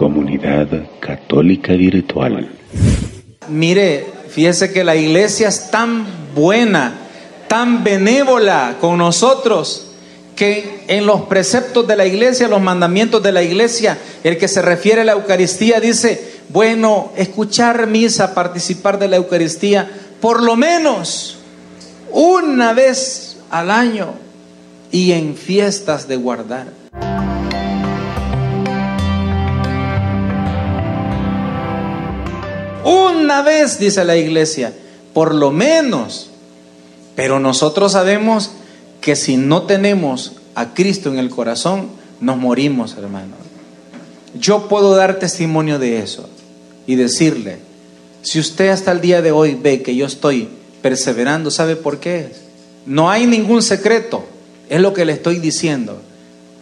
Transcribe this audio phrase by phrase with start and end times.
[0.00, 0.66] Comunidad
[0.98, 2.48] Católica Virtual.
[3.50, 6.94] Mire, fíjese que la iglesia es tan buena,
[7.48, 9.88] tan benévola con nosotros,
[10.36, 14.62] que en los preceptos de la iglesia, los mandamientos de la iglesia, el que se
[14.62, 19.86] refiere a la Eucaristía dice, bueno, escuchar misa, participar de la Eucaristía,
[20.22, 21.36] por lo menos
[22.10, 24.14] una vez al año
[24.90, 26.79] y en fiestas de guardar.
[33.30, 34.72] Una vez, dice la iglesia,
[35.14, 36.30] por lo menos.
[37.14, 38.50] Pero nosotros sabemos
[39.00, 41.90] que si no tenemos a Cristo en el corazón,
[42.20, 43.36] nos morimos, hermano.
[44.34, 46.28] Yo puedo dar testimonio de eso
[46.88, 47.58] y decirle,
[48.22, 50.48] si usted hasta el día de hoy ve que yo estoy
[50.82, 52.32] perseverando, ¿sabe por qué?
[52.84, 54.24] No hay ningún secreto,
[54.68, 56.02] es lo que le estoy diciendo.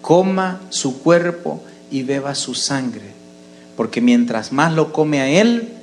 [0.00, 3.12] Coma su cuerpo y beba su sangre,
[3.76, 5.74] porque mientras más lo come a Él,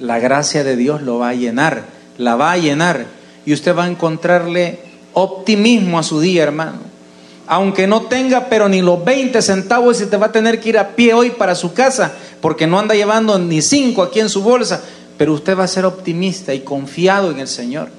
[0.00, 1.84] la gracia de Dios lo va a llenar,
[2.18, 3.06] la va a llenar,
[3.44, 4.80] y usted va a encontrarle
[5.12, 6.78] optimismo a su día, hermano.
[7.46, 10.78] Aunque no tenga pero ni los 20 centavos y te va a tener que ir
[10.78, 14.42] a pie hoy para su casa, porque no anda llevando ni cinco aquí en su
[14.42, 14.82] bolsa,
[15.18, 17.90] pero usted va a ser optimista y confiado en el Señor.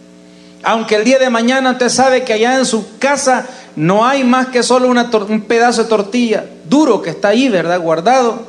[0.63, 4.47] Aunque el día de mañana usted sabe que allá en su casa no hay más
[4.47, 7.79] que solo un pedazo de tortilla duro que está ahí, ¿verdad?
[7.79, 8.43] Guardado.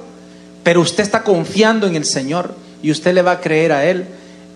[0.63, 4.07] Pero usted está confiando en el Señor y usted le va a creer a Él.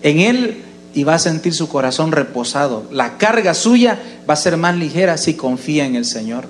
[0.03, 2.83] En Él y va a sentir su corazón reposado.
[2.91, 6.47] La carga suya va a ser más ligera si confía en el Señor.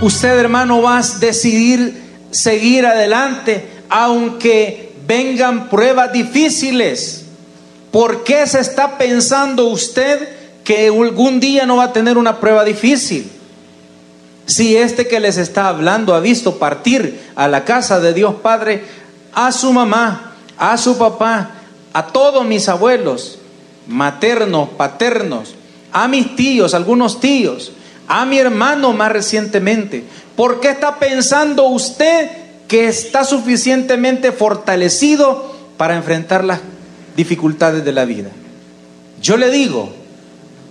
[0.00, 7.26] Usted, hermano, va a decidir seguir adelante aunque vengan pruebas difíciles.
[7.90, 10.28] ¿Por qué se está pensando usted
[10.64, 13.30] que algún día no va a tener una prueba difícil?
[14.50, 18.82] Si este que les está hablando ha visto partir a la casa de Dios Padre
[19.32, 21.52] a su mamá, a su papá,
[21.92, 23.38] a todos mis abuelos,
[23.86, 25.54] maternos, paternos,
[25.92, 27.70] a mis tíos, algunos tíos,
[28.08, 30.02] a mi hermano más recientemente.
[30.34, 32.28] ¿Por qué está pensando usted
[32.66, 36.58] que está suficientemente fortalecido para enfrentar las
[37.14, 38.30] dificultades de la vida?
[39.22, 39.92] Yo le digo,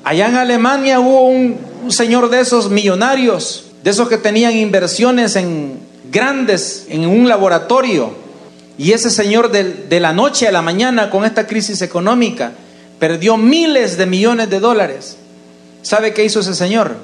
[0.04, 5.36] allá en Alemania hubo un, un señor de esos millonarios de esos que tenían inversiones
[5.36, 5.80] en
[6.12, 8.14] grandes, en un laboratorio.
[8.78, 12.54] Y ese señor de, la noche a la mañana con esta crisis económica
[12.98, 15.18] perdió miles de millones de dólares.
[15.82, 16.98] ¿Sabe qué hizo ese señor?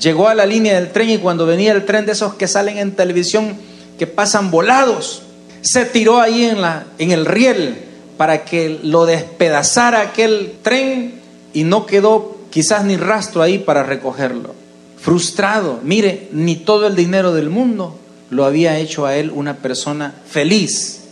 [0.00, 2.78] Llegó a la línea del tren y cuando venía el tren de esos que salen
[2.78, 3.56] en televisión
[3.98, 5.22] que pasan volados,
[5.60, 7.76] se tiró ahí en, la, en el riel
[8.16, 11.20] para que lo despedazara aquel tren
[11.52, 14.61] y no quedó quizás ni rastro ahí para recogerlo
[15.02, 15.80] frustrado.
[15.82, 17.98] Mire, ni todo el dinero del mundo
[18.30, 21.02] lo había hecho a él una persona feliz.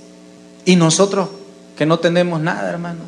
[0.65, 1.29] Y nosotros
[1.77, 3.01] que no tenemos nada, hermano.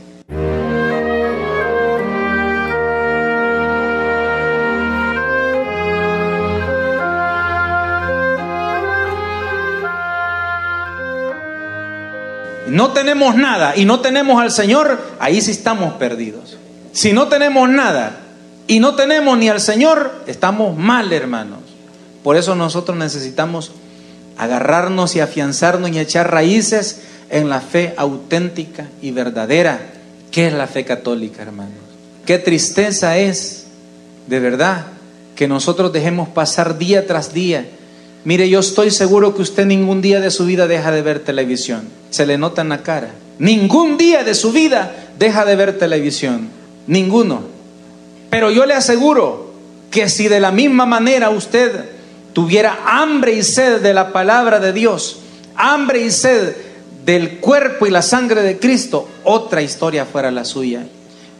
[12.66, 16.56] No tenemos nada y no tenemos al Señor, ahí sí estamos perdidos.
[16.92, 18.22] Si no tenemos nada
[18.66, 21.60] y no tenemos ni al Señor, estamos mal, hermanos.
[22.22, 23.72] Por eso nosotros necesitamos
[24.38, 29.80] agarrarnos y afianzarnos y echar raíces en la fe auténtica y verdadera,
[30.30, 31.74] que es la fe católica, hermanos.
[32.26, 33.64] Qué tristeza es,
[34.28, 34.86] de verdad,
[35.34, 37.66] que nosotros dejemos pasar día tras día.
[38.24, 41.88] Mire, yo estoy seguro que usted ningún día de su vida deja de ver televisión.
[42.10, 43.10] Se le nota en la cara.
[43.38, 46.48] Ningún día de su vida deja de ver televisión.
[46.86, 47.51] Ninguno.
[48.32, 49.52] Pero yo le aseguro
[49.90, 51.90] que si de la misma manera usted
[52.32, 55.18] tuviera hambre y sed de la palabra de Dios,
[55.54, 56.56] hambre y sed
[57.04, 60.86] del cuerpo y la sangre de Cristo, otra historia fuera la suya.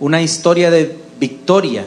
[0.01, 1.87] Una historia de victoria,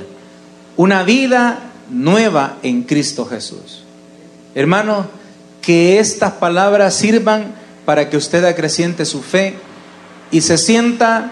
[0.76, 1.60] una vida
[1.92, 3.84] nueva en Cristo Jesús.
[4.56, 5.06] Hermano,
[5.62, 7.54] que estas palabras sirvan
[7.86, 9.54] para que usted acreciente su fe
[10.32, 11.32] y se sienta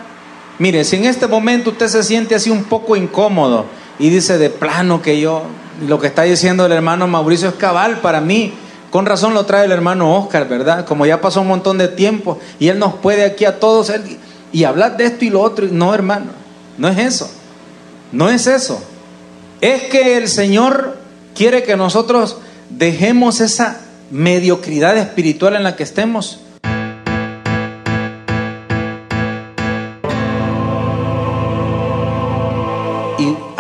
[0.63, 3.65] Mire, si en este momento usted se siente así un poco incómodo
[4.00, 5.44] y dice de plano que yo,
[5.86, 8.54] lo que está diciendo el hermano Mauricio es cabal para mí,
[8.89, 10.86] con razón lo trae el hermano Oscar, ¿verdad?
[10.86, 13.92] Como ya pasó un montón de tiempo y él nos puede aquí a todos
[14.54, 15.68] y hablar de esto y lo otro.
[15.69, 16.27] No, hermano,
[16.77, 17.30] no es eso.
[18.13, 18.81] No es eso.
[19.60, 20.95] Es que el Señor
[21.36, 22.38] quiere que nosotros
[22.69, 23.81] dejemos esa
[24.12, 26.39] mediocridad espiritual en la que estemos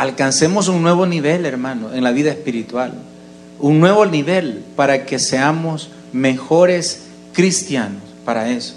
[0.03, 2.93] alcancemos un nuevo nivel, hermano, en la vida espiritual.
[3.59, 8.75] Un nuevo nivel para que seamos mejores cristianos para eso.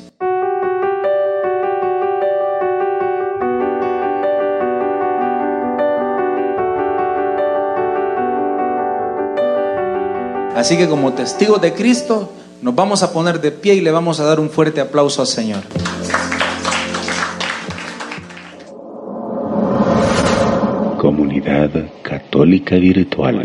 [10.54, 12.30] Así que como testigos de Cristo,
[12.62, 15.28] nos vamos a poner de pie y le vamos a dar un fuerte aplauso al
[15.28, 15.62] Señor.
[22.50, 23.38] ሊከቢር ተዋል።